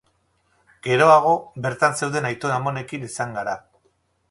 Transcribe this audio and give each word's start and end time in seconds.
Geroago, 0.87 1.33
bertan 1.67 1.99
zeuden 2.01 2.29
aitona-amonekin 2.31 3.07
izan 3.11 3.39
gara. 3.39 3.57